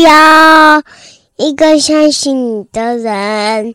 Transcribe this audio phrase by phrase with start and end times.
[0.00, 0.82] 要
[1.36, 3.74] 一个相信你的人。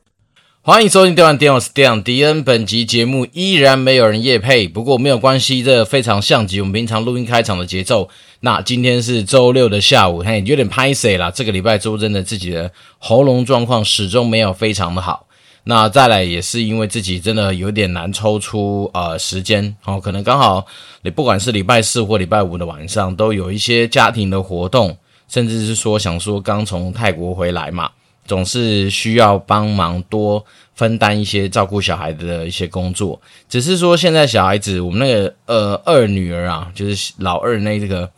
[0.63, 2.43] 欢迎收听《电玩电玩》，我是电玩迪恩。
[2.43, 8.09] 本集节目依然没有人夜配，不过没有关系，这非常像极我们平常录音开场的节奏。
[8.39, 11.29] 那今天是周六的下午，嘿，有点拍谢啦。
[11.29, 15.27] 这个礼拜周真的自己的喉咙状况始终没有非常的好。
[15.65, 20.65] 那再来也是因为自己真的有点难抽出呃时间哦，可能刚好
[21.03, 24.97] 你不管是礼拜四或礼拜五的晚上都有一些家庭的活动，
[25.27, 27.89] 甚至是说想说刚从泰国回来嘛。
[28.27, 30.43] 总是需要帮忙多
[30.73, 38.09] 分担一些照顾小孩子的一些工作，只是说现在小孩子，我们那个呃二女儿啊，就是老二那这个，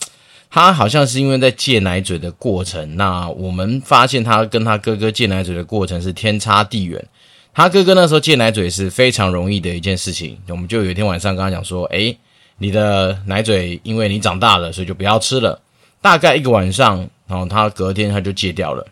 [0.49, 7.05] 她好像是因为在戒奶嘴的过程，那我们发现她跟她哥哥戒奶嘴的过程是天差地远。
[7.53, 12.17] 她哥哥那时候戒奶嘴是非常容易的一件事情，我们就有一天晚上跟他讲说，诶，
[12.59, 15.59] 你的奶嘴因为你长大了，所以就不要吃了。
[16.01, 18.87] 大概一个晚上，然后他隔天他就戒掉了。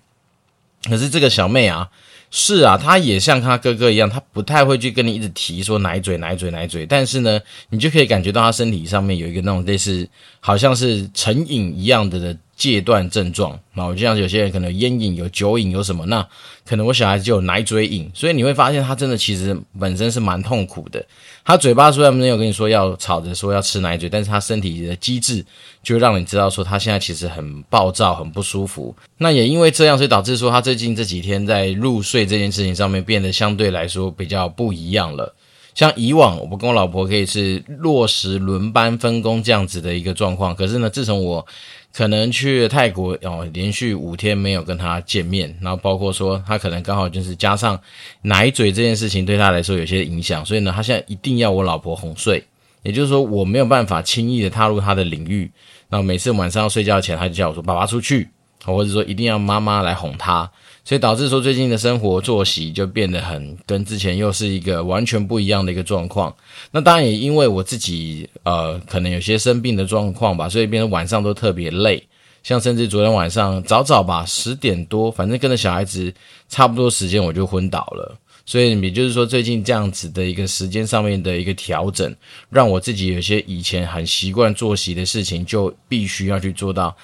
[0.88, 1.90] 可是这个小妹啊，
[2.30, 6.86] 是啊，她也像她哥哥一样，她不太会去跟你一直提说奶嘴、奶嘴、奶嘴。
[6.86, 7.40] 但是呢，
[7.70, 10.08] 你就可以感觉到她身体上面有一个那种类似，
[10.40, 13.60] 好像是成瘾一样的的戒断症状。
[13.74, 16.26] 那我就像有些人可能烟瘾、有酒瘾、有什么，那
[16.66, 18.10] 可能我小孩子就有奶嘴瘾。
[18.14, 21.06] 所以你会发现，他真的其实本身是蛮痛苦的。
[21.44, 25.46] 他嘴巴虽然没有跟你说要吵着说要吃奶嘴，但是他身体的机制
[25.84, 28.96] 就让你知道说他现在其实很暴躁、很不舒服。
[29.18, 35.36] 那也因为这样，所以导致说他最近这几天在入睡这件事情上面变得相对来说比较不一样了。
[35.76, 41.46] 像以往，我跟我老婆可以是落实轮班分工这样子的一个状况，可是呢，自从我
[41.94, 47.80] 可能去泰国哦，连续五天没有跟她见面，然后包括说她可能刚好就是加上
[48.22, 52.44] 奶嘴这件事情对她来说有些影响，所以呢，她现在一定要我老婆哄睡，
[52.84, 55.52] 也就是说我没有办法轻易的踏入她的领域。
[55.90, 58.30] 然后每次晚上要睡觉前，她就叫我说：“爸爸出去。”
[58.66, 60.50] 或者说一定要妈妈来哄她，
[60.86, 66.34] 所以导致说最近的生活作息就变得很跟之前又是一个完全不一样的一个状况。
[66.72, 72.02] 那当然也因为我自己呃可能有些生病的状况吧，所以变得晚上都特别累。
[72.44, 76.14] 像甚至昨天晚上早早吧十点多，反正跟着小孩子
[76.48, 78.16] 差不多时间我就昏倒了。
[78.46, 82.16] 所以也就是说最近这样子的一个时间上面的一个调整，
[82.50, 86.96] 让我自己有些以前很习惯作息的事情就必须要去做到。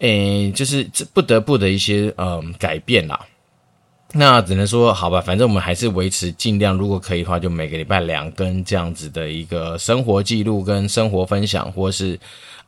[0.00, 3.18] 诶，就是这不得不的一些嗯改变啦。
[4.18, 12.18] 那只能说好吧，反正我们还是维持尽量，如果可以的话，就每个礼拜两更这样子的一个生活记录跟生活分享，或是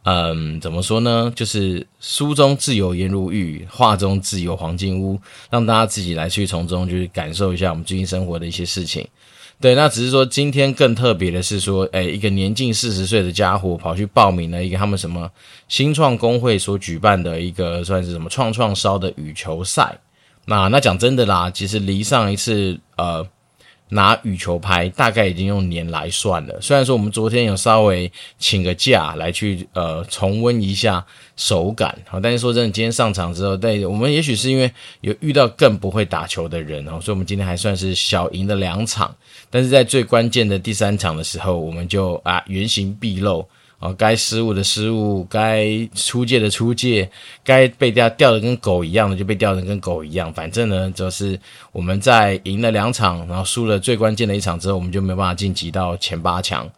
[0.05, 1.33] 嗯、怎么说呢？
[1.35, 5.19] 就是书中自有颜如玉，画中自有黄金屋，
[5.51, 9.07] 让大家自己来去从中就是感受一下我们最近生活的一些事情。
[9.61, 15.31] 对，那只是说今天更特别的是说，诶，一个年近四十岁的家伙跑去报名了一个他们什么
[15.67, 19.99] 新创工会所举办的一个算是什么创创烧的羽球赛。
[20.49, 23.27] 那那讲真的啦，其实离上一次呃。
[23.91, 26.61] 拿羽球拍大概已经用年来算了。
[26.61, 31.03] 虽然说我们昨天有稍微请个假来去呃重温一下
[31.37, 34.71] 手感，好，但是说真的，今天上场之后，对我们也许是因为
[35.01, 39.11] 有遇到更不会打球的人哦，所以我们今天还算是小赢了两场。
[39.49, 43.43] 但是在最关键的第三场的时候，我们就啊原形毕露。
[43.81, 47.09] 哦，该失误的失误，该出界的出界，
[47.45, 50.33] 该被掉掉的跟狗一样的就被掉的跟狗一样。
[50.33, 51.39] 反正呢，就是
[51.71, 56.69] 我们在赢了两场，然后输了最关键的一场之后，我们就没办法晋级到前八强，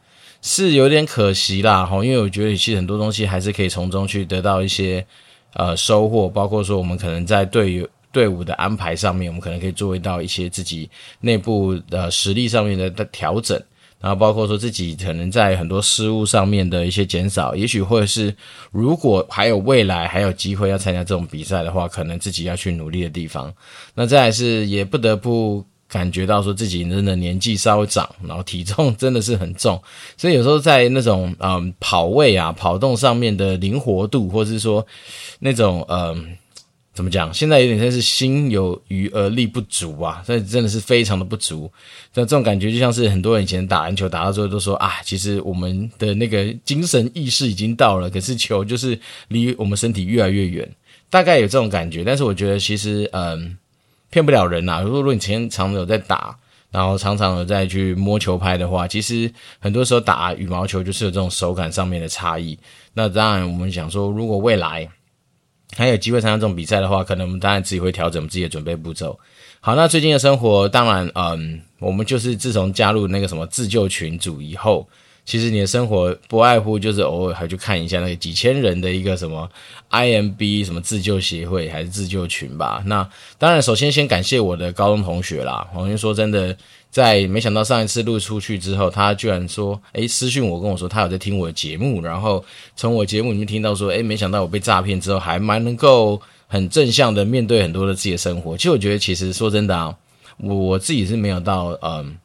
[0.43, 1.87] 是有点可惜啦。
[1.87, 5.03] 哈，因为我觉得其实很多东西还是可以从中去得到一些
[5.55, 10.91] 呃收获，包括说我们可能在队友队伍的安排上面，我们可能可以做到一些自己
[11.21, 13.59] 内部的实力上面的的调整。
[14.00, 18.34] 然后包括说自己可能在很多失误上面的一些减少，也许会是
[18.72, 23.52] 如果还有未来还有机会要参加这种比赛的话，可能自己要去努力的地方。
[23.94, 29.81] 那再来是也不得不感觉到说自己真的年纪稍微长，然后体重 真的是很重，
[30.17, 34.87] 所以有时候在那种嗯跑位啊跑动上面的灵活度，或是说
[35.38, 36.37] 那种嗯。
[37.00, 37.32] 怎么讲？
[37.32, 41.62] 现在有点像是心有余而力不足啊，所以真的是非常的不足。
[42.14, 50.70] 像这种感觉，就像是很多人以前打篮球打到最后都说啊，其实我们的那个精神意识已经到了，可是球就是离我们身体越来越远，
[51.08, 52.05] 大概有这种感觉。
[52.05, 53.56] 但是我觉得其实嗯，
[54.11, 54.82] 骗不了人呐。
[54.82, 56.37] 如果如果你前常常有在打，
[56.70, 62.58] 然后常常有在去摸球拍的话，其实很多时候打羽毛球就是有这种手感上面的差异。
[62.93, 64.87] 那当然，我们想说，如果未来。
[65.76, 69.19] 还有机会参加这种比赛的话，可能我们当然自己会调整我们自己的准备步骤。
[69.61, 74.88] 好，那最近的生活，当然，嗯，我们就是自从加入那个什么自救群组以后，
[75.26, 79.49] 其实你的生活不外乎就是偶尔还去看一下那个几千人的一个什么
[79.90, 82.82] IMB 什么自救协会还是自救群吧。
[82.87, 83.08] 那
[83.38, 85.69] 当然，首先先感谢我的高中同学啦。
[85.75, 86.56] 我跟你说真的，
[86.90, 92.44] 在没想到上一次录出去之后，他居然说，诶，私讯我跟我说他有在听我的节目，然后
[92.76, 98.56] 从我节目里面听到说，诶，没想到我被诈骗之后，还蛮能够很正向的面对很多的自己的生活。
[98.56, 99.94] 其实我觉得，其实说真的啊，
[100.38, 102.16] 我我自己是没有到嗯。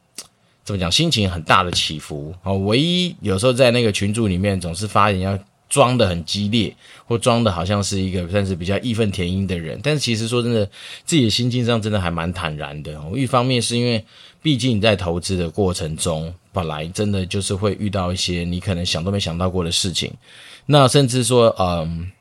[0.63, 0.91] 怎么讲？
[0.91, 2.57] 心情很大的起伏哦。
[2.57, 5.38] 唯一有时候在那个群组里面，总是发言要
[5.69, 6.75] 装的很激烈，
[7.06, 9.79] 或装的好像是一个算是比较义愤填膺的人。
[9.83, 10.65] 但是其实说真的，
[11.06, 13.00] 自己的心境上真的还蛮坦然的。
[13.15, 14.03] 一方面是因为，
[14.41, 20.13] 毕竟你在投资的过程中，本来真的就是会遇到一些你可能想都没想到过的事情。
[20.65, 22.11] 那甚至说，嗯，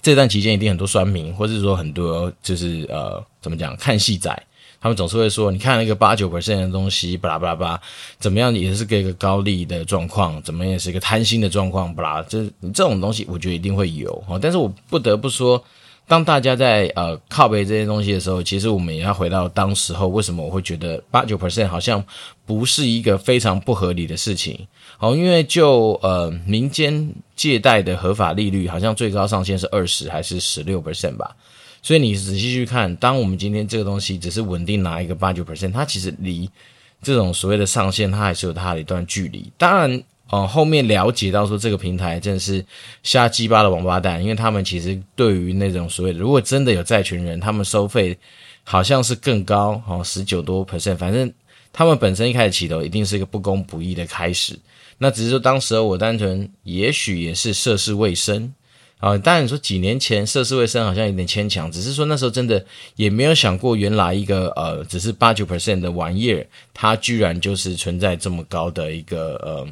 [0.00, 4.42] 这段期间一定很多酸民，或者是说很多就是呃，怎么讲，看戏仔。
[4.82, 7.80] 他们总是会说：“你看那个八九 percent 的东西，巴拉巴拉巴拉，
[8.18, 12.44] 怎么样也是给一个高利的状况，怎么样也是一个贪心的状况，巴拉，这
[12.74, 14.36] 这种东西，我觉得一定会有哈。
[14.42, 15.62] 但是我不得不说，
[16.08, 22.04] 当大家在呃靠背这些东西的时候，其实我们也要回到当时候，为什么我会觉得八九 percent 好像
[22.44, 24.66] 不是一个非常不合理的事情？
[24.98, 31.36] 好，因为就呃民间借贷的合法利率，好像最高上限是二十还是十六 percent 吧？
[31.82, 36.48] 所以你仔细去看，当我们今天这个东西只是稳定拿一个八九 percent，它其实离
[37.02, 39.50] 这种所谓的上限，它还是有它的一段距离。
[39.58, 42.64] 当然，哦、后面了解到说这个平台真的是
[43.02, 48.16] 瞎鸡巴的王八蛋，因为他们其实对于那种所谓的如果真的有债权人，他们收费
[48.62, 51.30] 好像是更高，哦，十九多 percent，反正
[51.72, 54.56] 他们本身一开始起头一定是一个不公不义的开始。
[54.98, 58.54] 那只是说当时候我单纯也许也是涉世未深。
[59.02, 62.64] 啊，当然你说几年前涉世未深好像有点牵强，只是说那时候真的
[62.94, 69.66] 也没有想过，原来一个呃只是八九 percent 的玩意儿，它居然就是存在这么高的一个呃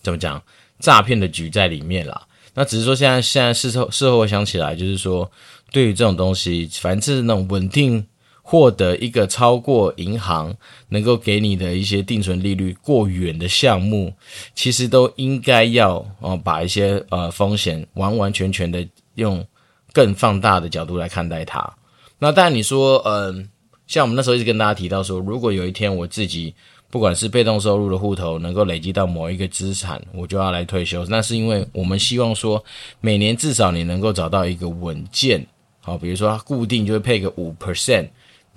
[0.00, 0.40] 怎么讲
[0.78, 2.22] 诈骗的局在里面啦。
[2.54, 5.28] 那只是说现在现在事后事后我想起来，就是说
[5.72, 8.06] 对于这种东西，反正是那种稳定。
[8.50, 10.52] 获得一个超过银行
[10.88, 14.12] 能够给你的一些定存利率过远的项目，
[14.56, 19.46] 其实都应该要哦把一些呃风险完完全全的用
[19.92, 21.72] 更放大的角度来看待它。
[22.18, 23.48] 那当然你说，嗯、
[23.86, 26.52] 像我们那时候一直跟大家提到说，如果有一天我自己
[26.90, 31.06] 不管是被动收入的户头能够累积到某一个资产，我就要来退休。
[31.06, 32.64] 那是因为我们希望说，
[33.00, 35.46] 每年至少你能够找到一个稳健，
[35.82, 38.08] 好，比如说它固定就会配个五 percent。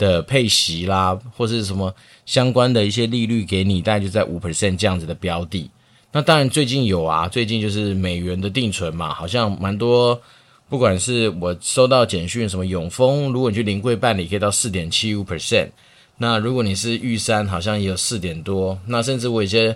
[0.03, 1.95] 的配息啦，或是什么
[2.25, 5.69] 相关的一些利率给你，大概就在五 percent 这样子的标的。
[6.11, 10.21] 那当然最近有啊，最近就是美元的定存嘛，好像蛮多。
[10.67, 15.69] 不管是我收到简讯，什么永丰，如果你去临柜办理，可以到四点七五 percent。
[16.17, 18.77] 那如果你是玉山，好像也有四点多。
[18.87, 19.75] 那甚至我一些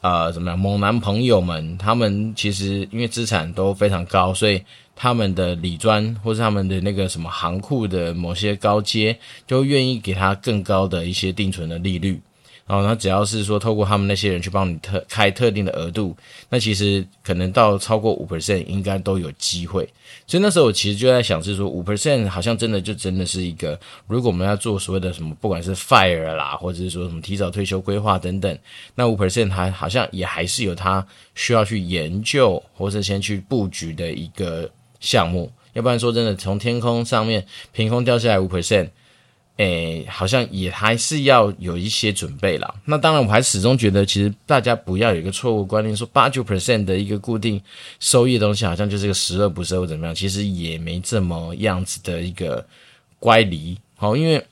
[0.00, 4.60] 呃怎么样猛男朋友们，他们其实因为资产都非常高，所以。
[5.02, 12.20] 他们的理专或是他们的那个什么行库的某些高阶，就愿意给他更高的一些定存的利率。
[12.66, 16.14] 然后，他只要是说透过他们那些人去帮你特开特定的额度，
[16.50, 19.88] 那其实可能到超过五 percent 应该都有机会。
[20.26, 28.58] 所以那时候我其实就在想，是说五 percent 好像真的就真的是一个，如果我们要做所谓的什么，不管是 fire 啦，或者是说什么提早退休规划等等，
[28.94, 34.70] 那五 percent 还好像也还是有它需要去研究或者先去布局的一个。
[35.00, 38.90] 项目，要不然说真的，从天空上面凭空掉下来五 percent，
[39.56, 42.74] 诶，好像也还是要有一些准备啦。
[42.84, 47.60] 那当然，我还始终觉得，其实大家不要有一个错误观念，说八九 percent 的一个固定
[47.98, 52.66] 收益的东西，好像就是个十恶不赦或怎么样，其实也没这么样子的一个
[53.18, 53.76] 乖离。
[53.96, 54.42] 好，因为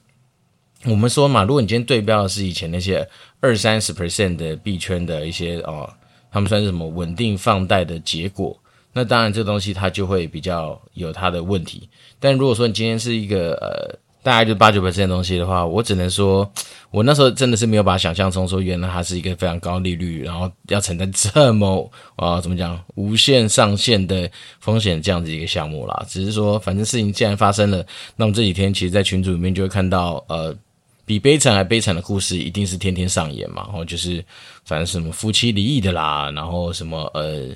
[0.84, 3.06] 我们说嘛，如果你今天对标的是以前那些
[3.40, 5.90] 二三十 percent 的币圈的一些哦，
[6.30, 8.58] 他们算是什么稳定放贷的结果。
[8.98, 11.88] 那当然，这东西它就会比较有它的问题。
[12.18, 16.50] 但如果说你今天是一个呃，大概就八九 percent 的东西的话，我只能说，
[16.90, 24.28] 我那时候真的是没有把想象中说，原来它是一个非常高利率，然后要承担这么 啊、怎么讲，无限上限的
[24.58, 26.04] 风险这样子一个项目啦。
[26.08, 27.86] 只是说，反正事情既然发生了，
[28.16, 30.52] 那我们这几天其实，在群组里面就会看到，呃，
[31.06, 33.62] 比悲惨还悲惨的故事，一定是天天上演嘛。
[33.68, 34.24] 然后就是，
[34.64, 37.54] 反正什么夫妻离异的啦，然后什么呃。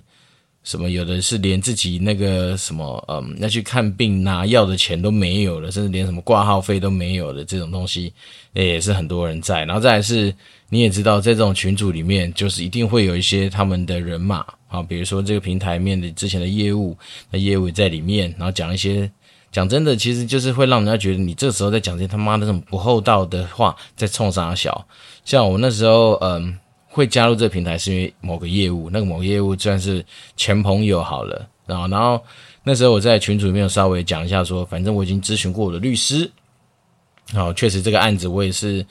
[0.64, 8.12] 什么有的是连自己那个什么，嗯，要去看病拿药的钱都没有了，甚至连什么挂号费都没有的这种东西，
[8.52, 9.64] 也是很多人在。
[9.64, 10.32] 然后再来是，
[10.68, 16.96] 你也知道，在这种群组里面，就是一定会有一些他们的人马啊，比如说这个平台面的之前的业务，
[17.30, 19.10] 那业务在里面，然后讲一些，
[19.50, 24.86] 讲真的，其实就是会让人家觉得你这时候在讲这些他妈的这种不厚道的话，在冲啥小。
[25.24, 26.56] 像我那时候，嗯。
[26.92, 30.04] 会加入这个平台是因为某个业务，那个某个业务算是
[30.36, 32.22] 前朋友好了，然后然后
[32.62, 36.30] 那时候我在群组里面有稍微讲一下说，反正我已经咨询过我的律师，
[37.32, 38.84] 然后确实这个案子我也是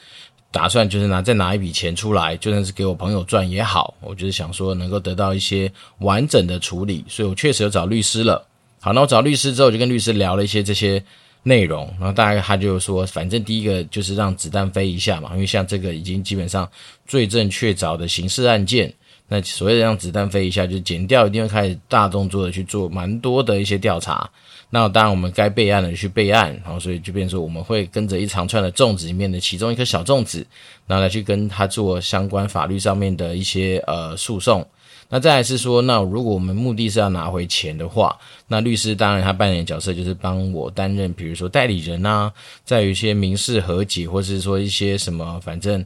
[0.50, 8.43] 打算就是拿再拿一笔钱出来，就算是给我朋友赚也好，我就是想说能够得到一些完整的处理，所以我确实有找律师了。
[8.79, 11.03] 好，那我找律师之后，就跟律师聊了一些这些。
[11.44, 16.70] 内容，然后大概他就说，反正第一个就是让子弹飞一下嘛，因为像这个已经基本上
[17.08, 18.94] 罪证确凿的刑事案件，
[19.28, 24.30] 那所谓的让子弹飞一下，就是检调一定会开始大动作的去做蛮多的一些调查。
[24.70, 30.46] 那当然我们该备案的去备案，然后所以就变成说我们会跟着一长串的粽子里面的其中一颗小粽子，
[30.88, 34.66] 然后来去跟他做相关法律上面的一些呃诉讼。
[35.13, 42.32] 那再来是说，那如果我们目的是要拿回钱的话，那律师当然他扮演的角色就是帮我担任，比如说代理人啊，
[42.63, 45.86] 在有一些民事和解，或是说一些什么，反正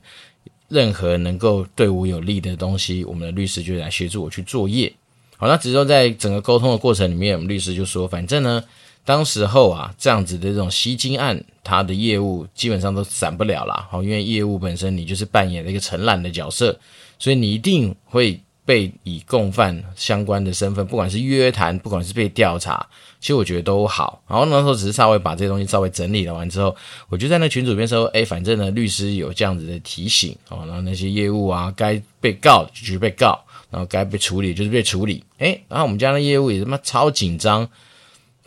[0.67, 4.93] 任何能够对我有利的东西，我们的律师就来协助我去作业。
[5.37, 8.63] 好，那只是说在整个沟通的过程里面，我们律师就说，反正呢，
[9.03, 13.87] 当时候啊，这样子的这种吸金案，他的业务基本上都散不了啦。
[13.89, 16.79] 好，因为业务本身你就是扮演了一个承揽的角色，
[17.17, 18.39] 所以你一定会。
[18.65, 22.85] 被以共犯相关的身份，不管是约谈，不管是被调查，
[23.19, 24.21] 其实我觉得都好。
[24.27, 26.75] 然后那时候只是稍微把这些东西稍微整理了完之后，
[27.07, 35.23] 我就在那群组边说：“哎，反正呢，律师有这样子的提醒哦，然后那些业务啊，该被告就是被告，然后该被处理就是被处理。
[35.37, 37.69] 哎，然后我们家的业务也他妈超紧张，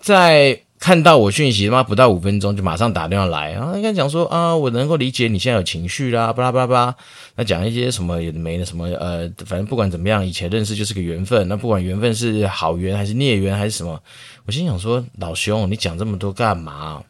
[0.01, 6.97] 在。”看到我讯息，他妈不到五分钟就马上打电话来，然后应该讲说啊，我能够理解你现在有情绪啦，巴拉巴拉巴拉，
[7.35, 14.01] 那讲一些什么也没的什么呃，反正不管怎么样，以前认识就是个缘分，那不管缘分是好缘还是孽缘还是什么，
[14.47, 17.03] 我心想说老兄，你讲这么多干嘛？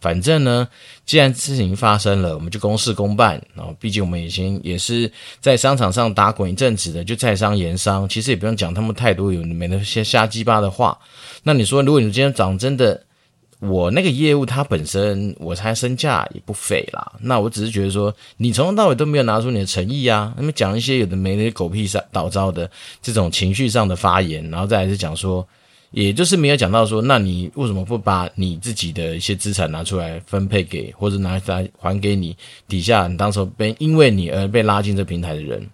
[0.00, 0.68] 反正呢，
[1.04, 3.42] 既然事情发生了，我们就公事公办。
[3.54, 10.96] 然后，毕竟我们已经也是在商场上打滚一阵子的，就在商言商，其实也不用讲他们太多有没那些瞎鸡巴的话。
[11.42, 13.02] 那你说，如果你今天讲真的？
[13.58, 17.12] 我那个业务，它本身我猜身价也不菲啦。
[17.20, 22.70] 那我只是觉得说，你从头到尾都没有拿出你的诚意啊，那么讲一些有的没的狗屁上倒招的
[23.00, 25.46] 这种情绪上的发言，然后再来是讲说，
[25.90, 32.36] 也就是没有讲到说，那你为什么不把你自己的一些资产拿出来分配给，或者拿来还给你
[32.68, 35.66] 底下你当时被因为你而被拉进这平台的人？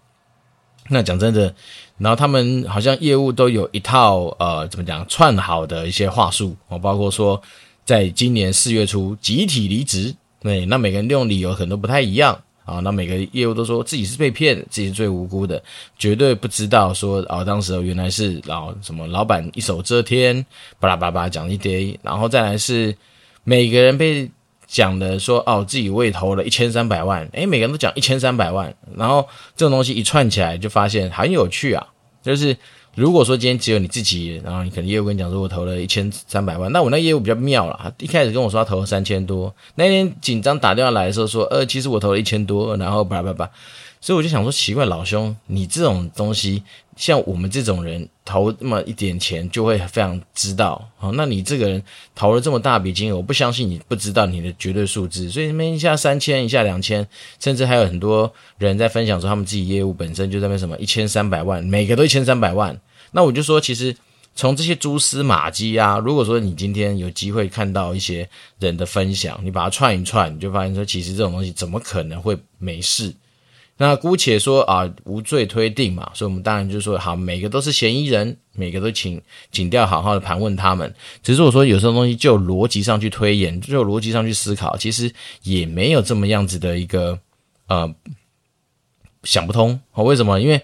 [0.89, 1.53] 那讲真的，
[1.99, 7.43] 然后他们好像业务都有一套呃，怎么讲串好的一些话术哦，包括说。
[7.85, 12.79] 在今年四月初集体离职，对，那每个人用理由可能都不太一样啊。
[12.79, 15.62] 那每个业务都说自己是被骗，自己是最无辜的，
[15.99, 20.47] 绝对不知道说啊，当时原来是老什么老板一手遮天，
[20.79, 22.97] 巴拉巴拉讲一堆，然后再来是
[23.43, 24.31] 每个人被
[24.67, 31.87] 讲的说哦，自己为投了一千三百万，诶，每个人都讲一千三百万，然后这种东西一串起来就发现很有趣啊，
[32.23, 32.57] 就是。
[32.94, 43.50] 如果说今天只有你自己，然后你可能业务跟你讲说，我投了一千三百万，那我那业务比较妙了，一开始跟我说他投了三千多，那天紧张打电话来的时候说，呃，其实我投了一千多，然后叭叭叭。
[44.02, 46.61] 所以我就想说，奇怪，老兄，你这种东西，
[46.97, 50.85] 像我们这种人投那么一点钱，就会非常知道。
[51.14, 51.80] 那你这个人
[52.12, 55.30] 投了这么大笔金额，我不相信你不知道你的绝对数字。
[55.30, 57.06] 所以那边一下三千，一下两千，
[57.38, 62.76] 甚至还有很多人在分享说，他们自己业务本身就在那什么一千三百万，每个都一千三百万。
[63.12, 63.97] 那我就说，其实
[64.35, 68.28] 从这些蛛丝马迹啊，如果说你今天有机会看到一些
[68.59, 73.14] 人的分享，你把它串一串，你就发现说，其实这种东西怎么可能会没事？
[73.79, 80.95] 那姑且说啊，无罪推定嘛，所以我们当然就说好，每个都是嫌疑人，每个都请警调好好的盘问他们。
[81.23, 85.12] 只是我说有时候东西就逻辑上去推演，就逻辑上去思考，其实
[85.43, 87.19] 也没有这么样子的一个
[87.67, 87.93] 呃
[89.25, 89.81] 想不通。
[89.91, 90.41] 好，为什么？
[90.41, 90.61] 因为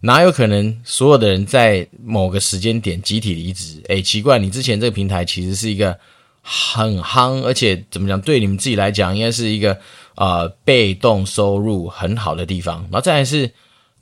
[0.00, 3.82] 哪有可能所有的人在某个时间点集体离职？
[3.88, 5.98] 诶，奇怪，你之前这个平台其实是一个
[6.42, 9.78] 很夯，而且怎么讲，对你们自己来讲，应该是一个。
[10.14, 13.50] 呃，被动收入很好的地方，然后再来是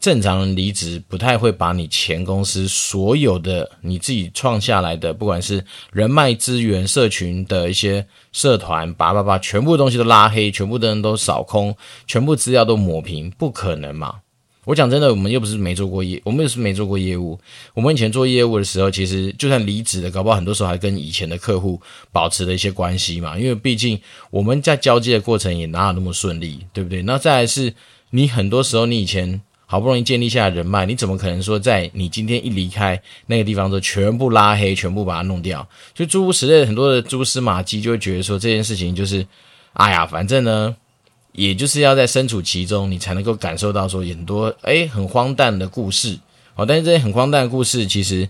[0.01, 11.77] 正常人离职不太会把你前公司所有的你自己创下来的，不管是人脉资源、社群的一些社团，把把把，全部东西都拉黑，全部的人都扫空，
[12.09, 14.17] 全部资料都抹平，不可能嘛。
[14.71, 17.37] 我讲真的，我们又不是没做过业，我们又是没做过业务。
[17.75, 21.81] 我们以前做业务的时候，其实就算离职了，搞不好很多时候还跟以前的客户
[22.13, 23.37] 保持了一些关系嘛。
[23.37, 24.01] 因为毕竟
[24.31, 27.03] 我们在交接的过程也哪有那么顺利，对不对？
[27.03, 27.75] 那再来是，
[28.11, 35.69] 你很多时候你以前好不容易建立下来人脉，你怎么可能说在你今天一离开那个地方就全部拉黑，全部把它弄掉？
[35.93, 39.27] 就诸如此类很多的蛛丝马迹，就会觉得说这件事情就是，
[39.73, 40.77] 哎呀，反正呢。
[41.33, 46.19] 也就是要在身处其中，你才能够感受到说很多诶很荒诞的故事。
[46.55, 48.29] 好，但是这些很荒诞的故事，其实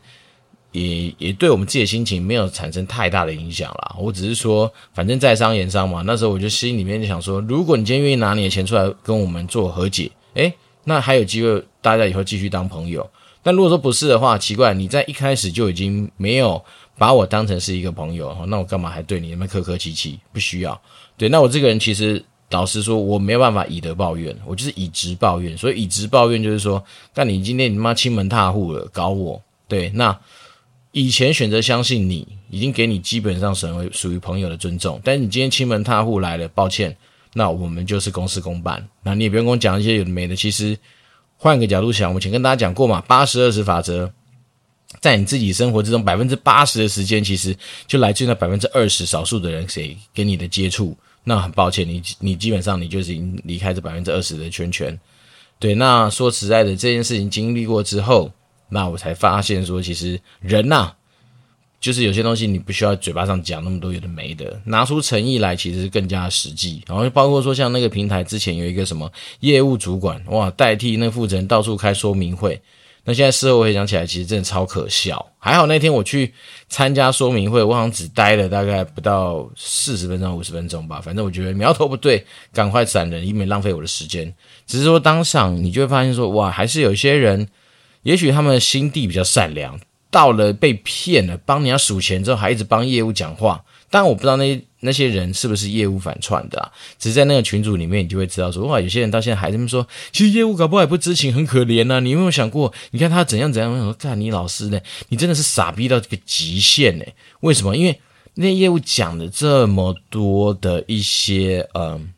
[0.73, 3.97] 也也对我们自己的心情没有产生太大的影响啦。
[3.99, 6.03] 我只是说，反正在商言商嘛。
[6.07, 10.53] 那时候我就心里面就想说，如果你今天愿意拿你的钱出来跟我们做和解，诶，
[10.85, 13.09] 那还有机会大家以后继续当朋友。
[13.43, 16.63] 但如果说不是的话，奇怪，你在一开始就已经没有
[16.99, 20.21] 把我当成是一个朋友，那我干嘛还对你那么客客气气？
[20.33, 20.79] 不需要。
[21.17, 22.23] 对，那我这个人其实。
[22.51, 25.57] 老实说，我没有办法以德报怨，我就是以直报怨。
[25.57, 29.41] 所以以直报怨就是说，但你今天你妈亲门踏户了，搞我。
[29.69, 30.19] 对，那
[30.91, 35.01] 以前选择相信你，已经给你基本上成为属于朋友的尊重。
[35.05, 36.97] 但是你今天亲门踏户来了，抱歉，
[37.35, 38.85] 那我们就是公事公办。
[39.05, 40.35] 那你也不用跟我讲一些有的没的。
[40.35, 40.77] 其实
[41.37, 44.11] 换个角度想，我以前跟大家讲过嘛，八十二十法则，
[45.01, 50.97] 在你自己生活之中，百分之八十的时间，其实就来自于那百分之二十少数的人谁跟你的接触。
[51.25, 54.99] 那很抱歉，你你基本上你就是已经离开这百分之二十的圈圈，
[55.59, 55.75] 对。
[55.75, 58.33] 那说实在的，这件事情经历过之后，
[58.69, 60.93] 那我才发现说，其实人呐、
[61.79, 66.83] 就是有些东西你不需要嘴巴上讲那么多有的没的，拿出诚意来，其实更加实际。
[66.87, 69.11] 然后包括说，像那个平台之前有一个什么
[69.41, 72.61] 业务主管，哇，代替那负责人到处开说明会。
[73.05, 75.25] 那现在事后回想起来，其实真的超可笑。
[75.39, 76.33] 还好那天我去
[76.69, 81.01] 参加说明会，我好像只待了大概不到四十分钟、五十分钟吧。
[81.01, 84.33] 反正我觉得苗头不对，赶快闪人，以免浪费我的时间。
[84.67, 87.49] 只是说当场你就会发现说，哇，还是有些人，
[88.03, 89.81] 也许他们的心地比较善良，
[90.11, 93.65] 到了被骗了，帮你要数钱之后，还一直帮业务讲话。
[93.89, 103.71] 但我不知道那那些人是不是业务反串的啊，只是在那个群组里面，你就会知道说，哇，有些人到现在还这么说，其实业务搞不好也不知情，很可怜呐、你有没有想过，你看他怎样怎样？
[103.71, 107.05] 我说，看你老师呢，你真的是傻逼到这个极限呢。
[107.41, 107.77] 为什么？
[107.77, 108.01] 因为
[108.35, 112.13] 那业务讲了这么多的一些，嗯，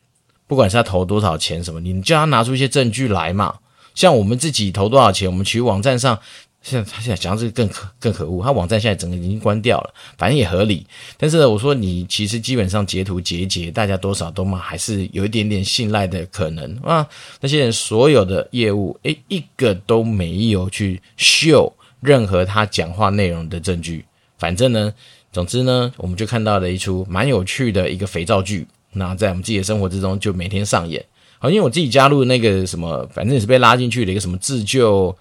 [0.46, 3.56] 不管是他投多少钱什么，你叫他拿出一些证据来嘛。
[3.94, 6.18] 像我们自己投多少钱，我们去网站上。
[6.62, 10.86] 现在他现在讲这个更可更可恶，他网站现在整个已经关掉了，反正也合理。
[11.18, 17.06] 但是呢，我说你其实基本上截图截截，大家多少都嘛还是有一点点信赖的可能啊。
[17.40, 24.04] 那些人所有的业务，诶，一个都没有去秀任何他讲话内容的证据。
[24.38, 24.94] 反正呢，
[25.32, 28.66] 总之呢，我们就看到了一出蛮有趣的一个肥皂剧。
[28.92, 31.04] 那在我们自己的生活之中，就每天上演。
[31.40, 35.16] 好，因为我自己加入那个什么，反正也是被拉进去的一个什么自救。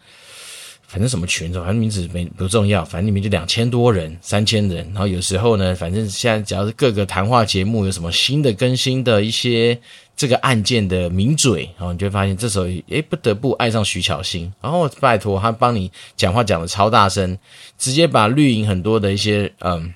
[0.91, 4.86] 反正什么群，反正名字没不重要，反正里面就两千多人、三千人。
[4.88, 9.80] 然后有时候呢，反正现在只要是各个谈话节目有什么新的更新的一些
[10.17, 17.38] 这个案件的名嘴，然后你就会发现这时候诶不得不爱上徐巧芯，然后拜托他帮你讲话讲得超大声，
[17.77, 19.93] 直接把绿营很多的一些嗯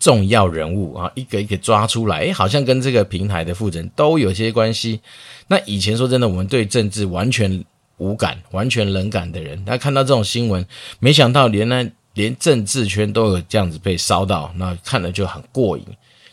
[0.00, 5.00] 重要人物啊一个一个抓出来，诶好像跟这个平台的负责人都有些关系。
[5.46, 7.64] 那以前说真的，我们对政治完全。
[7.98, 10.64] 无感、完全冷感的人，他看到这种新闻，
[10.98, 15.84] 没想到连那连政治圈都有这样子被烧到，那看了就很过瘾。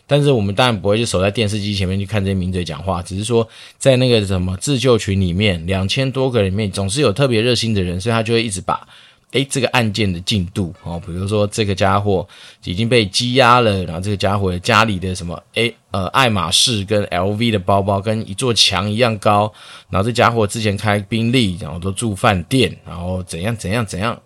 [0.06, 3.48] 但是我们当然不会就守在电视机前面去看这些名嘴讲话，只是说
[3.78, 8.86] 在那个什么自救群里面，两千多个人里面，总是有特别热心的人，所以他就会一直把。
[9.32, 12.26] 诶，这个案件的进度哦，比如说这个家伙
[12.64, 19.52] 已经被羁押了，然后这个家伙家里的什么诶呃爱马仕跟 LV 的包包跟一座墙一样高，
[19.88, 24.20] 然后这家伙之前开宾利，然后都住饭店，然后怎样怎样怎样，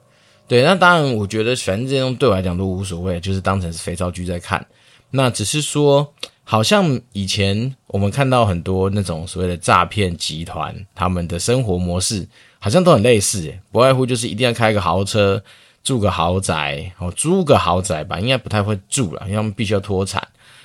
[0.49, 4.65] 对，那当然我觉得反正这种对我来讲都无所谓，就是当成是肥皂剧在看。
[5.11, 12.27] 那只是说，好像以前我们看到很多那种所谓的诈骗集团，他们的生活模式。
[12.67, 15.41] 好像都很类似，不外乎就是一定要开个豪车，
[15.85, 20.21] 住个豪宅，哦，租个豪宅吧，应该不太会住了，因为他们必须要脱产。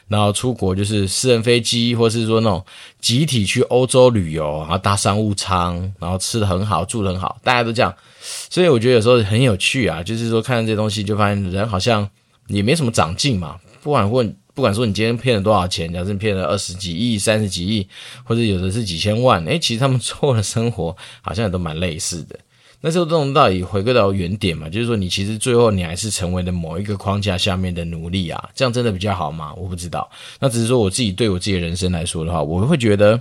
[0.07, 2.65] 然后出国就是私人飞机，或是说那种
[2.99, 7.93] 集体去欧洲旅游，然后搭商务舱，然后吃的很好，住的很好，大家都这样。
[8.49, 12.09] 所以我觉得有时候很有趣啊，就是说看这些东西，就发现人好像
[12.47, 14.35] 也没什么长进嘛，不管问。
[14.61, 17.87] 不管说你今天骗了多少钱，假设骗了二十几亿、三十几亿，
[18.23, 22.37] 或者有的是几千万，诶，其实他们做的生活好像也都蛮类似的。
[22.79, 29.51] 那时候这种道理回归到原点嘛，就是说你其实最后你还是成为了某一个框架下面的奴隶啊，这样真的比较好吗？
[29.55, 30.07] 我不知道。
[30.39, 33.19] 那只是说我自己对我自己的人生来说的话，我会觉得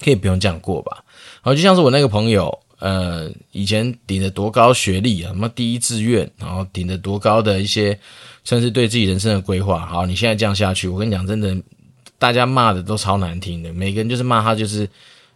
[0.00, 1.02] 可以不用这样过吧。
[1.40, 7.98] 好，就像是我那个朋友，呃，以前顶着多高学历啊，什么第一志愿，然后顶着多高的一些。
[8.44, 9.84] 甚至对自己人生的规划。
[9.84, 11.54] 好，你现在这样下去，我跟你讲，真的，
[12.18, 13.70] 大家骂的都超难听的。
[13.74, 14.88] 每个人就是骂他，就是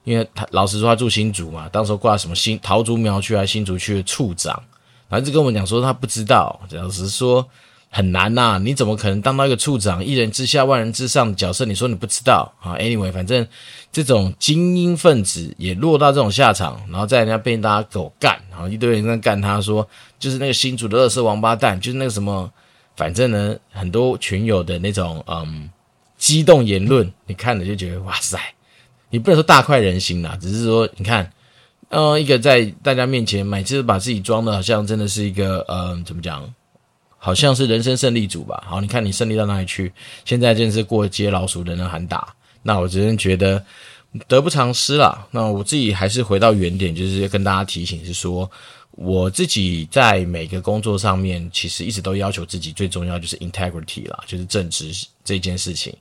[0.05, 4.63] 因为他老实说，他住新竹嘛，当时候挂什么新桃竹苗区还新竹区的处长，
[5.11, 6.59] 然后就跟我们讲说他不知道。
[6.71, 7.47] 老实说，
[7.95, 11.67] 很难呐、你怎么可能当到一个处长，一人之下万人之上的角色？
[11.67, 13.47] 你说你不知道啊？Anyway，反正
[13.93, 19.87] 这种精英分子也落到这种下场，然后在人家被大家狗干，然后一堆人在干他说，
[20.19, 22.51] 就是那个新主的垃圾王八蛋，就是那个什么，
[22.97, 25.69] 反正呢，很多群友的那种嗯
[26.17, 28.39] 激动言论，你看了就觉得哇塞，
[29.11, 31.31] 你不能说大快人心啦，只是说你看，
[31.91, 36.43] 呃，一个在大家面前每次把自己装的好像真的是一个嗯怎么讲？
[37.25, 38.65] 好像是人生胜利组吧。
[38.67, 39.93] 好，你看你胜利到哪里去？
[40.25, 42.35] 现在真是过街老鼠，人人喊打。
[42.65, 43.65] 那我只能觉得
[44.27, 45.25] 得不偿失啦。
[45.31, 48.51] 那我自己还是回到原点，就是跟大家提醒，是说
[48.91, 54.91] 我自己在每个工作上面，其实一直都要求自己最重要就是 integrity 啦，就是正直
[55.25, 55.95] 这件事情。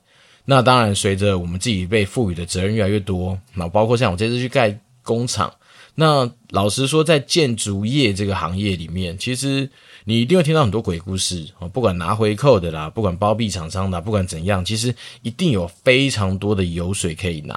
[0.44, 5.54] 那当然，随着我们自己被赋予的责任越来越多，那包括像我这次去盖工厂，
[5.94, 9.70] 那老实说，在建筑业这个行业里面，其实。
[10.04, 17.56] 你一定会听到很多鬼故事哦，不管拿回扣的啦，不管包庇厂商的，不管怎样，其实一定有非常多的油水可以拿。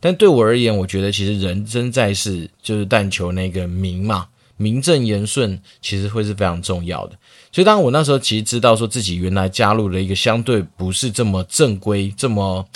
[0.00, 7.16] 但对我而言，我觉得其实人生在世就是但求那个名嘛，名正言顺，其实会是非常重要的。
[7.52, 12.68] 所以，当我那时候其实知道说自己原来加入了一个相对不是这么正规、这么。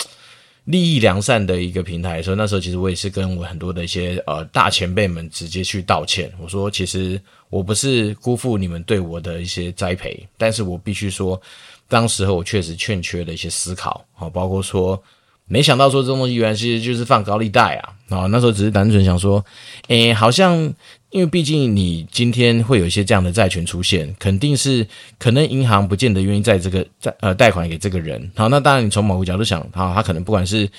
[0.65, 6.31] 利益良善的一个平台，所以那时候其实我也是跟我很多的一些呃大前辈们直接去道歉。
[6.39, 7.19] 我说，其实
[7.49, 11.41] 我不是辜负你们对我的一些栽培，但是我必须说，
[11.87, 15.01] 当时候我确实欠缺了一些思考啊，包括说，
[15.45, 19.43] 没想到说这种东西原来其实就是放高利贷啊啊，那时候只是单纯想说，
[19.87, 20.73] 诶，好像。
[21.11, 24.87] 因为毕竟你今天会有一些这样的债权出现，肯定是
[25.19, 28.31] 可能银行不见得愿意在这个债呃贷款给这个人。
[28.33, 30.69] 好，那当然你从某个角度想，好，他可能不管是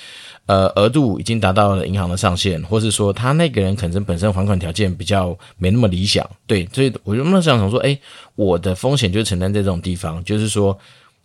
[0.47, 7.95] 呃额度已经达到了银行的上限，或是说他那个人可能本身还款条件比较没那么理想，对，所以我就那时候想说，哎，
[8.33, 10.75] 我的风险就承担在这种地方，就是说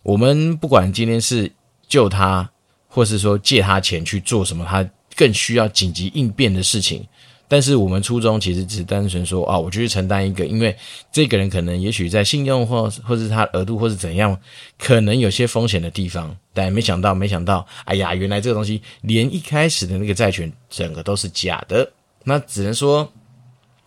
[0.03, 1.51] 我们不管今天是
[1.87, 2.47] 救他，
[2.87, 7.03] 或是说借他钱去做什么，他更需要紧急应变的事情。
[7.51, 10.73] 但是我们初衷其实只是单纯说啊，我就去承担一个，因为
[11.11, 14.39] 这个人可能也许在信用或或是他额度或是怎样，
[14.77, 16.33] 可能有些风险的地方。
[16.53, 21.91] 但没想到，没想到，哎呀，原来这个东西连一开始的那个债权整个都是假的。
[22.23, 23.11] 那只能说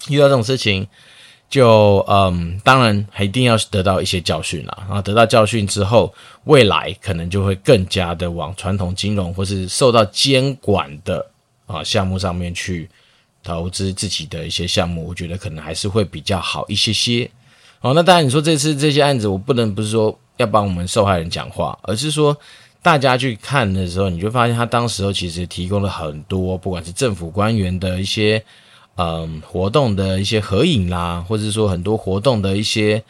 [0.09, 0.85] 遇到这种事情，
[1.49, 4.77] 就嗯，当然还一定要得到一些教训啦。
[4.89, 6.13] 然后得到教训之后，
[6.45, 11.25] 未来可能就会更加的往传统金融或是受到监管的
[11.67, 12.91] 啊项目上面去。
[13.43, 17.31] 投资自己的一些项目，我觉得可能还是会比较好一些些。
[17.81, 22.37] 好，那当然你说这次这些案子，我不能不是说要帮我们受害人讲话，而是说
[22.81, 28.45] 大家去看的时候，你就发现他当时候其实提供了很多，不管是政府官员的一些
[28.97, 33.03] 嗯活动的一些合影啦，或者说很多活动的一些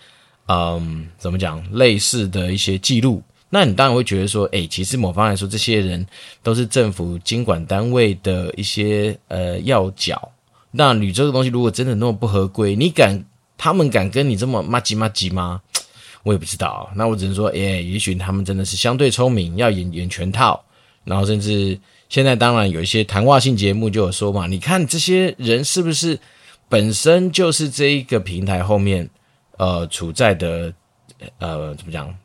[0.48, 3.22] 嗯怎么讲类似的一些记录。
[3.54, 6.06] 那你当然会觉得说，诶，其实某方来说，这些人
[6.42, 10.32] 都是政府经管单位的一些呃要角。
[10.70, 13.22] 那你这个东西如果真的那么不合规，你敢
[13.58, 15.60] 他们敢跟你这么麻吉麻吉吗？
[16.24, 16.90] 我也不知道。
[16.94, 20.64] 那我只能说，诶，也许他们真的是相对聪明，要演演全套。
[21.04, 26.18] 然后甚至现在当然有一些谈话性节目就有说嘛，你看这些人是不是
[26.70, 29.10] 本身就是这一个平台后面
[29.58, 30.72] 呃处在的
[31.38, 32.16] 呃怎么讲？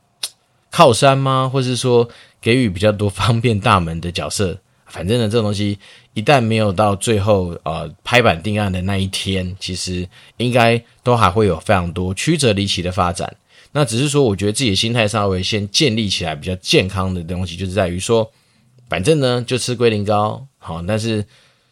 [0.69, 1.49] 靠山吗？
[1.51, 2.07] 或是说
[2.41, 4.57] 给予比较多方便大门的角色？
[4.85, 5.77] 反正呢，这种东西
[6.13, 13.35] 一旦没有到最后呃拍板定案的那一天，其实应该都还会有非常多曲折离奇的发展。
[13.73, 18.31] 那只是说，我觉得自己的心态稍微先建立起来比较健康的东西，就是在于说，
[18.87, 21.25] 反正呢就吃龟苓膏好，但是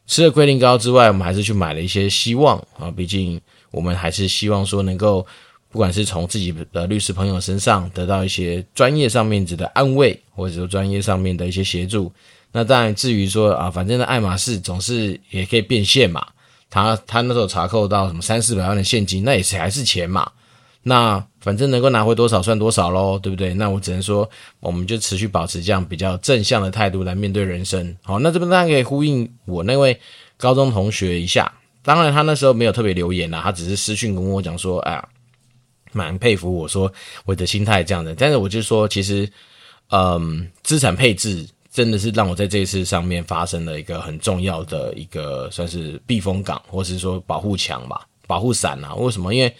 [0.05, 3.39] 吃了龟苓膏之外，我们还是去买了一些希望啊，毕竟
[3.71, 5.25] 我们还是希望说能够。
[5.75, 12.09] 不管是从自己的律师朋友身上得到一些专业上面的安慰，或者说专业上面的一些协助，
[12.53, 16.25] 那当然至于说啊，反正呢爱马仕总是也可以变现嘛。
[16.69, 20.31] 他他那时候查扣到什么三四百万的现金，那也是还是钱嘛。
[20.83, 23.53] 那反正能够拿回多少算多少喽，对不对？
[23.53, 24.29] 那我只能说，
[24.61, 27.93] 我们就持续保持这样比较正向的态度来面对人生。
[28.01, 29.99] 好，那这边当然可以呼应我那位
[30.37, 31.51] 高中同学一下。
[31.83, 35.05] 当然他那时候没有特别留言啦，他只是私讯跟我讲说，哎呀。
[35.95, 36.91] 蛮佩服我说
[37.23, 39.27] 我的心态这样的，但是我就说，其实，
[39.91, 48.93] 嗯，资产配置真的是让我在这一次上面发生了一个很重要的一个算是避风港，或是说保护墙吧，保护伞啊。
[48.95, 49.33] 为什么？
[49.33, 49.55] 因为，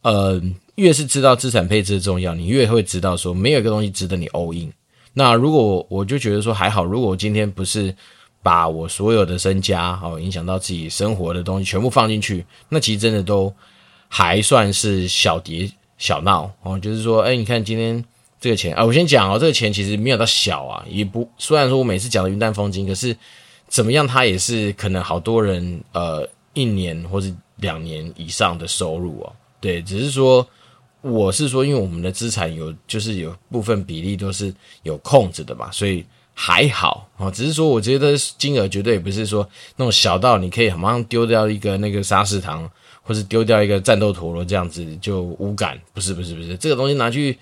[0.00, 0.40] 呃，
[0.76, 4.72] 越是知道资产配置的重要，你越会知道说没有一个东西值得你 all in。
[5.12, 7.94] 那如果我就觉得说还好，如果我今天不是
[8.42, 13.54] 把我所有的身家哦影响到自己生活的东西全部放进去，那其实真的都。
[14.16, 18.04] 还算是小跌小闹哦，就是说，哎，你看今天
[18.40, 23.16] 这个钱啊，我先讲哦，这个钱其实没有到小啊，也不虽然说我每次讲的云淡风轻，可是
[23.66, 29.32] 怎么样，它也是可能好多人呃一年或是两年以上的收入哦。
[29.58, 30.46] 对，只是说
[31.00, 37.28] 我是说，因为我们的资产有就是有部分比例都是有控制的嘛，所以还好啊。
[37.32, 42.70] 只是说，我觉得金额绝对也不是说那种小到你可以马上丢掉一个那个沙士糖。
[43.04, 47.38] 或是丢掉一个战斗陀螺这样子就无感，不是不是不是，这个东西拿去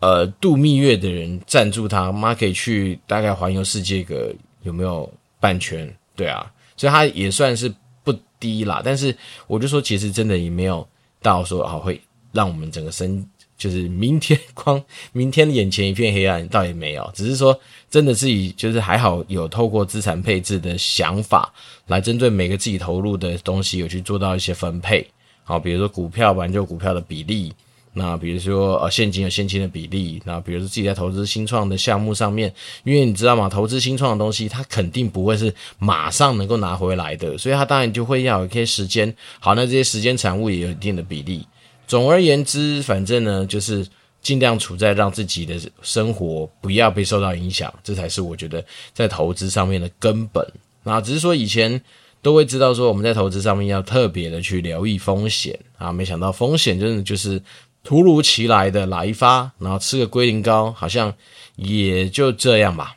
[0.00, 5.08] 呃度蜜月的人赞助他，妈可以去大概环游世界个有没有
[5.38, 5.94] 半圈？
[6.16, 8.82] 对啊，所以他也算是不低啦。
[8.84, 10.84] 但是我就说，其实真的也没有
[11.20, 12.00] 到说啊会
[12.32, 13.24] 让我们整个身。
[13.62, 17.56] 就是明天 光明天眼前一片黑暗，倒也没有，只是说
[17.88, 21.52] 真的自己就是还好有透过资产配置的想法
[21.86, 25.06] 来针对每个自己投入的东西有去做到一些分配，
[25.44, 27.52] 好，比如说股票吧，就股票的比例，
[27.92, 41.46] 那比如说呃现金有现金的比例，那比如说自己在投资新创的项目上面，因为你知道吗，投资新创的东西它肯定不会是马上能够拿回来的，所以它当然就会要有一些时间，好，那这些时间产物也有一定的比例。
[41.92, 43.86] 总而言之，反正呢，就是
[44.22, 50.42] 尽量处在让自己的生活不要被受到影响，这才是我觉得在投资上面的根本。
[50.84, 51.78] 那只是说以前
[52.22, 57.38] 都会知道说我们在投资上面要特别的去留意风险啊，没想到风险真的就是
[57.84, 61.12] 突如其来的来一发，然后吃个龟苓膏，好像
[61.56, 62.96] 也就这样吧。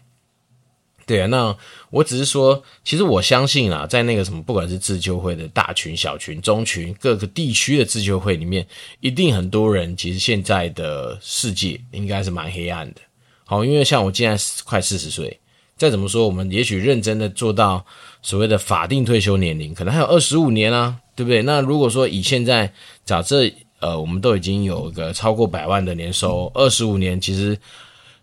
[1.07, 1.55] 对啊，那
[1.91, 8.65] 我只是说，其实我相信啊，在那个什么，不管是自救会的大群、小群、中群，各个地区的自救会里面，
[9.01, 9.95] 一定很多人。
[9.95, 13.01] 其实现在的世界应该是蛮黑暗的。
[13.43, 15.39] 好，因为像我现在快四十岁，
[15.77, 17.85] 再怎么说，我们也许认真的做到
[18.23, 21.43] 所谓的法定退休年龄，可能还有二十五年啊，对不对？
[21.43, 22.73] 那如果说以现在
[23.05, 23.47] 假设，
[23.79, 27.55] 呃，我们都已经有个超过百万的年收，二十五年其实。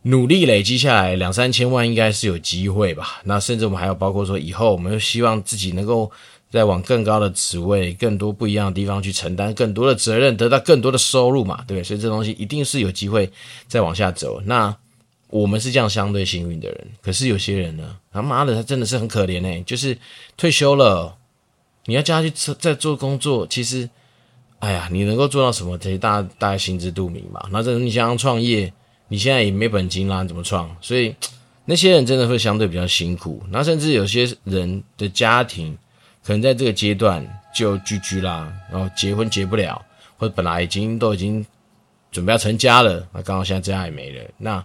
[0.03, 3.21] 努力累积下来两三千万应该是有机会吧？
[3.25, 6.11] 那甚至我们还有包括说以后我们又希望自己能够
[6.51, 11.65] 再往更高的职位、更多不一样的地方去承担更多的责任，得到更多的收入嘛？
[11.69, 11.85] 对不对？
[11.85, 13.31] 所以这东西一定是有机会
[13.69, 14.41] 再往下走。
[14.45, 14.77] 那
[15.29, 19.97] 我们是这样相对幸运的人，可是有些人呢，他妈的他真的是很可怜诶，就是
[20.37, 21.17] 退休了，
[21.87, 23.89] 你要叫他去再做工作，其实，
[24.59, 25.79] 哎呀，你能够做到什么？
[25.79, 27.41] 这些大家大家心知肚明嘛？
[27.53, 28.73] 那这你想要创业？
[29.09, 30.75] 你现在也没本金啦，怎么创？
[30.81, 31.15] 所以
[31.65, 33.43] 那些人真的会相对比较辛苦。
[33.51, 35.77] 那甚至有些人的家庭
[36.25, 39.81] 可能在这个阶段就聚居啦，然后结婚结不了，
[40.17, 41.45] 或者本来已经都已经
[42.11, 44.25] 准备要成家了，那刚好现在这样也没了。
[44.39, 44.65] 那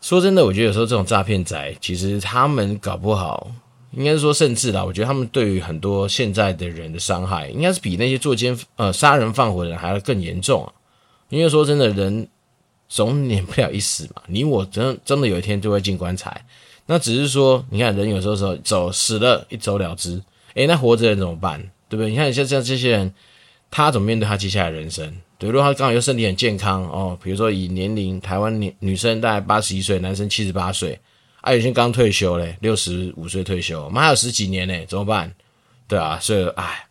[0.00, 3.52] 说真的，我觉得有时候这种诈骗仔，其实他们搞不好，
[3.92, 10.72] 应该是说甚至啦，我觉得他们对于很多现在的人的伤害，应该是比那些作奸呃杀人放火的人还要更严重啊。
[11.28, 12.26] 因为说真的，人。
[12.94, 16.46] 总免不了一死嘛，你我真真的有一天就会进棺材。
[16.86, 20.22] 那只是说，你看人有时候时候走死了，一走了之。
[20.54, 21.60] 诶，那活着人怎么办？
[21.88, 22.10] 对不对？
[22.10, 23.12] 你看像像这些人，
[23.68, 25.12] 他怎么面对他接下来的人生？
[25.38, 30.96] 比，如他刚好又身体很健康哦，比如说以年龄，台湾女女生大概八十一岁，男生七十八岁，
[31.40, 35.34] 啊，有些刚退休嘞，六十五岁退休，我们还有十几年呢，怎么办？
[35.88, 36.86] 对啊，所以唉，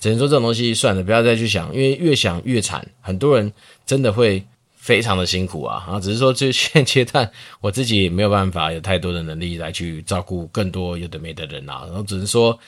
[0.00, 3.52] 只能说这种东西算了，不要再去想，因为越想越惨，很多人
[3.84, 4.42] 真的会。
[4.84, 7.30] 非常的辛苦啊，啊，只是说这现阶段
[7.62, 12.58] 我自己没有办法有太多的能力来去照顾更多有的没的人啊，然后只是说，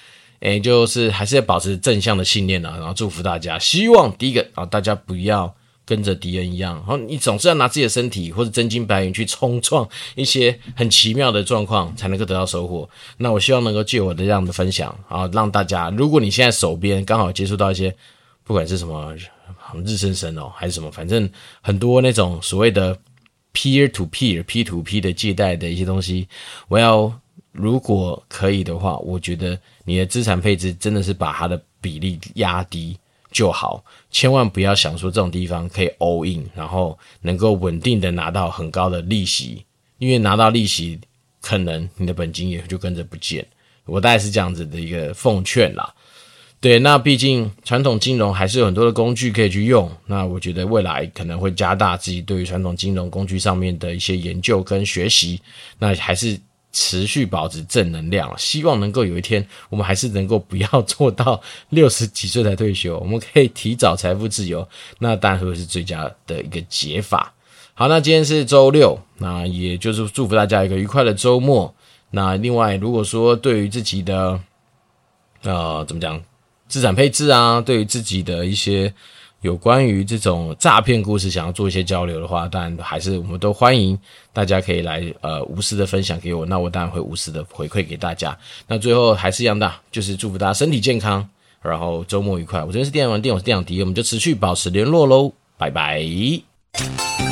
[0.41, 12.89] 诶，就是还是要保持正向的信念啊，然后祝福大家，希望第一个啊，大家不要跟着敌人一样，然后你总是要拿自己的身体或者真金白银去冲撞一些很奇妙的状况，才能够得到收获。
[13.19, 17.95] 那我希望能够借我的这样的分享啊，让大家，如果你现在手边刚好接触到一些，
[18.43, 19.15] 不管是什么。
[19.85, 20.91] 日生生哦，还是什么？
[20.91, 21.29] 反正
[21.61, 22.97] 很多那种所谓的
[23.53, 26.29] peer to peer、P to P 的借贷的一些东西，
[26.69, 27.13] 我要
[27.53, 32.99] 如果可以的话，我觉得你的资产配置真的是把它的比例压低
[33.33, 39.65] 就好，千万不要想说这种地方可以 all in，然后能够稳定的拿到很高的利息，
[39.99, 41.01] 因为拿到利息，
[41.41, 43.47] 可能你的本金也就跟着不见。
[43.85, 45.95] 我大概是这样子的一个奉劝啦。
[46.67, 49.89] 对，那毕竟传统金融还是有很多的工具可以去用。
[50.07, 55.41] 那我觉得未来可能会加大自己对于传统金融工具上面的一些研究跟学习。
[55.79, 56.37] 那还是
[56.73, 64.69] 持续保持正能量，希望能够有一天我们还是能够不要 做到六十几岁才退休，我们可以提早财富自由。
[64.99, 67.33] 那当然会是最佳的一个解法。
[67.75, 71.73] 好，那今天是周六，那也就是祝福大家一个愉快的周末。
[72.11, 74.41] 那另外，如果说对于自己的
[75.43, 76.21] 呃怎么讲？
[76.69, 78.93] 资产配置啊，对于自己的一些
[79.43, 83.97] 有关于这种诈骗故事，想要做一些交流的话，当然还是我们都欢迎
[84.33, 88.37] 大家可以来呃无私的分享给我，那我当然会无私的回馈给大家。
[88.67, 91.29] 那最后还是一样的，就是祝福大家身体健康，
[91.63, 92.61] 然后周末愉快。
[92.61, 97.26] 我这边是电玩店，我是电玩迪，我们就持续保持联络喽，拜拜。